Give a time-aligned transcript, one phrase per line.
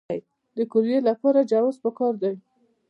[0.57, 2.35] د قوریې لپاره جواز پکار دی؟